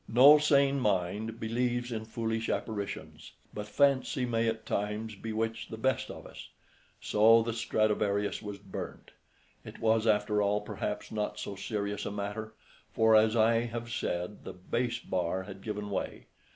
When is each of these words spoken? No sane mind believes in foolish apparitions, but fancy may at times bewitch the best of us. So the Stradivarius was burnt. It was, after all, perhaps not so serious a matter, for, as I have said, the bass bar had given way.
No 0.09 0.39
sane 0.39 0.79
mind 0.79 1.39
believes 1.39 1.91
in 1.91 2.05
foolish 2.05 2.49
apparitions, 2.49 3.33
but 3.53 3.67
fancy 3.67 4.25
may 4.25 4.47
at 4.47 4.65
times 4.65 5.13
bewitch 5.13 5.67
the 5.69 5.77
best 5.77 6.09
of 6.09 6.25
us. 6.25 6.49
So 6.99 7.43
the 7.43 7.53
Stradivarius 7.53 8.41
was 8.41 8.57
burnt. 8.57 9.11
It 9.63 9.77
was, 9.79 10.07
after 10.07 10.41
all, 10.41 10.61
perhaps 10.61 11.11
not 11.11 11.37
so 11.37 11.55
serious 11.55 12.03
a 12.07 12.11
matter, 12.11 12.55
for, 12.91 13.15
as 13.15 13.35
I 13.35 13.65
have 13.65 13.91
said, 13.91 14.43
the 14.43 14.53
bass 14.53 14.97
bar 14.97 15.43
had 15.43 15.61
given 15.61 15.91
way. 15.91 16.25